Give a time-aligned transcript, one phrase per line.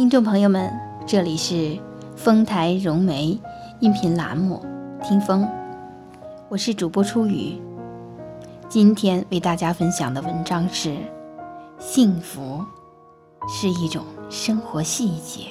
[0.00, 0.72] 听众朋友们，
[1.04, 1.78] 这里是
[2.16, 3.38] 丰台融媒
[3.80, 4.64] 音频栏目
[5.06, 5.44] 《听风》，
[6.48, 7.60] 我是主播初雨。
[8.66, 10.96] 今天为大家分享的文章是：
[11.78, 12.64] 幸福
[13.46, 15.48] 是一种生活细节。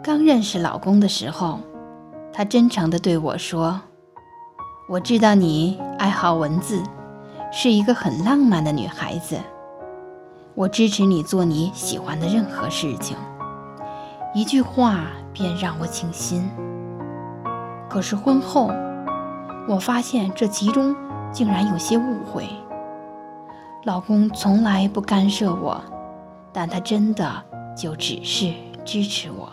[0.00, 1.58] 刚认识老公的时候，
[2.32, 3.80] 他真诚地对我说
[4.88, 6.80] ：“我知道你爱好文字，
[7.50, 9.36] 是一个很浪漫的女孩子。”
[10.58, 13.16] 我支持你做你喜欢的任何事情，
[14.34, 16.50] 一句话便让我倾心。
[17.88, 18.72] 可是婚后，
[19.68, 20.96] 我发现这其中
[21.30, 22.48] 竟然有些误会。
[23.84, 25.80] 老公从来不干涉我，
[26.52, 27.30] 但他真的
[27.76, 28.52] 就只是
[28.84, 29.48] 支持我。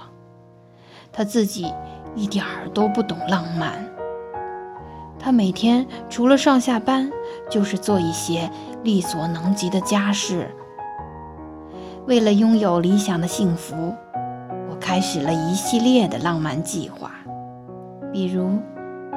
[1.14, 1.72] 他自己
[2.16, 3.74] 一点儿都不懂浪漫。
[5.20, 7.12] 他每天除了上下班，
[7.48, 8.50] 就是做一些
[8.84, 10.50] 力所能及的家事。
[12.08, 13.92] 为了拥有理想的幸福，
[14.70, 17.12] 我开始了一系列的浪漫计划，
[18.14, 18.60] 比如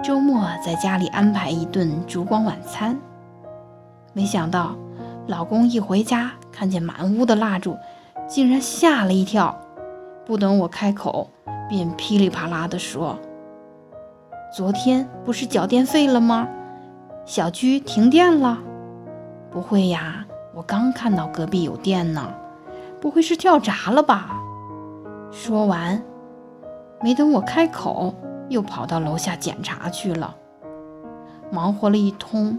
[0.02, 2.98] 周末在家里安排一顿烛光晚餐。
[4.14, 4.74] 没想到，
[5.26, 7.76] 老公一回家看见满屋的蜡烛，
[8.26, 9.54] 竟然吓了一跳。
[10.24, 11.28] 不等我开口，
[11.68, 13.18] 便噼里啪啦地说
[14.50, 16.48] ：“昨天不是缴电费了吗？
[17.26, 18.58] 小区停电了？
[19.50, 22.32] 不会呀，我刚看到隔壁有电呢。”
[23.00, 24.30] 不会是跳闸了吧？
[25.30, 26.02] 说完，
[27.02, 28.14] 没等我开口，
[28.48, 30.34] 又跑到楼下检查去了。
[31.52, 32.58] 忙活了一通，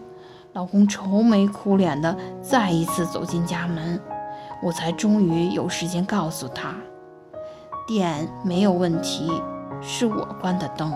[0.53, 3.99] 老公愁眉苦脸的再一次走进家门，
[4.63, 6.73] 我才终于有时间告诉他，
[7.87, 9.31] 电没有问题，
[9.81, 10.93] 是我关的灯。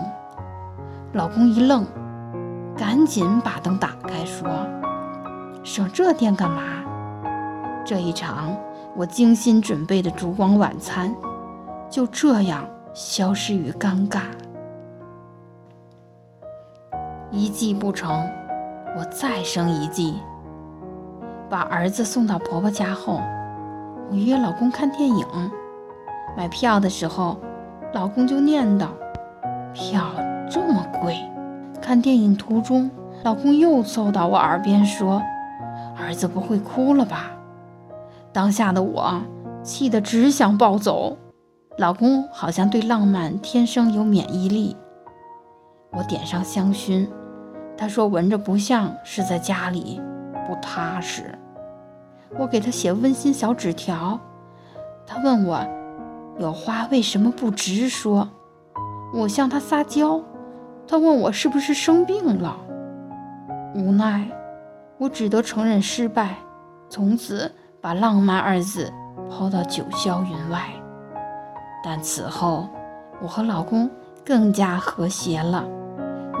[1.12, 1.84] 老公一愣，
[2.76, 4.48] 赶紧把灯打开，说
[5.62, 6.62] ：“省这电干嘛？”
[7.84, 8.56] 这一场。
[8.96, 11.12] 我精心准备的烛光晚餐，
[11.90, 14.20] 就这样消失于尴尬。
[17.32, 18.24] 一计不成，
[18.96, 20.14] 我再生一计。
[21.50, 23.20] 把儿子送到婆婆家后，
[24.10, 25.26] 我约老公看电影。
[26.36, 27.36] 买票的时候，
[27.92, 28.86] 老公就念叨
[29.74, 30.10] ：“票
[30.48, 31.18] 这么贵。”
[31.82, 32.88] 看电影途中，
[33.24, 35.20] 老公又凑到我耳边说
[35.98, 37.32] ：“儿子不会哭了吧？”
[38.34, 39.22] 当下的我
[39.62, 41.16] 气得只想暴走，
[41.78, 44.76] 老公好像对浪漫天生有免疫力。
[45.92, 47.08] 我点上香薰，
[47.76, 50.02] 他说闻着不像是在家里，
[50.48, 51.38] 不踏实。
[52.36, 54.18] 我给他写温馨小纸条，
[55.06, 55.64] 他问我
[56.40, 58.28] 有话为什么不直说。
[59.14, 60.20] 我向他撒娇，
[60.88, 62.56] 他问我是不是生病了。
[63.76, 64.28] 无奈，
[64.98, 66.34] 我只得承认失败，
[66.88, 67.52] 从此。
[67.84, 68.90] 把“浪漫”二字
[69.28, 70.70] 抛到九霄云外，
[71.84, 72.66] 但此后
[73.20, 73.90] 我和老公
[74.24, 75.62] 更加和谐了。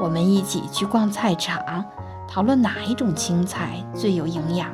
[0.02, 1.84] 我们一起去逛菜场，
[2.26, 4.70] 讨论哪一种青菜最有营养。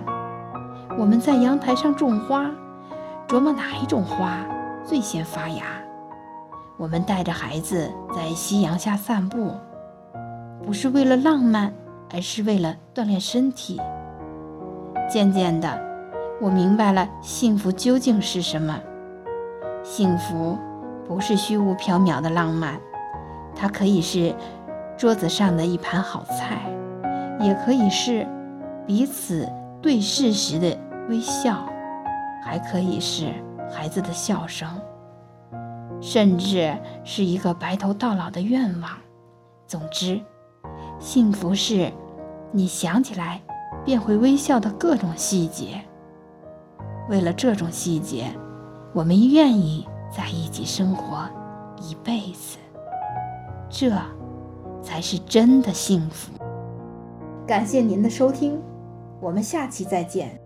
[0.96, 2.48] 我们在阳台上种花，
[3.26, 4.38] 琢磨哪一种花
[4.84, 5.64] 最先发芽。
[6.76, 9.50] 我们带着孩子在夕阳下散步，
[10.64, 11.74] 不是为了浪漫，
[12.14, 13.80] 而是为了锻炼身体。
[15.08, 15.89] 渐渐的。
[16.40, 18.80] 我明白了，幸福究竟是什么？
[19.82, 20.58] 幸福
[21.06, 22.80] 不是虚无缥缈的浪漫，
[23.54, 24.34] 它可以是
[24.96, 26.62] 桌子上的一盘好菜，
[27.40, 28.26] 也可以是
[28.86, 29.46] 彼此
[29.82, 30.78] 对视时的
[31.10, 31.62] 微笑，
[32.42, 33.26] 还可以是
[33.70, 34.66] 孩子的笑声，
[36.00, 36.74] 甚至
[37.04, 38.90] 是一个白头到老的愿望。
[39.66, 40.18] 总之，
[40.98, 41.92] 幸福是
[42.50, 43.42] 你想起来
[43.84, 45.82] 便会微笑的各种细节。
[47.10, 48.32] 为了这种细节，
[48.94, 49.84] 我们愿意
[50.16, 51.28] 在一起生活
[51.82, 52.56] 一辈子，
[53.68, 53.90] 这
[54.80, 56.32] 才是真的幸福。
[57.48, 58.62] 感谢您的收听，
[59.20, 60.40] 我们下期再见。